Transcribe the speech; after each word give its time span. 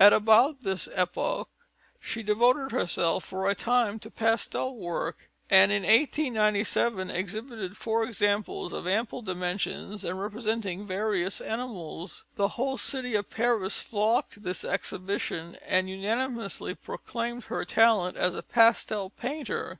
At 0.00 0.12
about 0.12 0.62
this 0.62 0.88
epoch, 0.92 1.48
she 2.00 2.24
devoted 2.24 2.72
herself 2.72 3.22
for 3.24 3.48
a 3.48 3.54
time 3.54 4.00
to 4.00 4.10
pastel 4.10 4.74
work, 4.76 5.30
and 5.48 5.70
in 5.70 5.84
1897 5.84 7.08
exhibited 7.12 7.76
four 7.76 8.02
examples 8.02 8.72
of 8.72 8.88
ample 8.88 9.22
dimensions 9.22 10.02
and 10.04 10.20
representing 10.20 10.84
various 10.84 11.40
animals. 11.40 12.24
The 12.34 12.48
whole 12.58 12.76
city 12.76 13.14
of 13.14 13.30
Paris 13.30 13.80
flocked 13.80 14.32
to 14.32 14.40
this 14.40 14.64
exhibition 14.64 15.54
and 15.64 15.88
unanimously 15.88 16.74
proclaimed 16.74 17.44
her 17.44 17.64
talent 17.64 18.16
as 18.16 18.34
a 18.34 18.42
pastel 18.42 19.10
painter. 19.10 19.76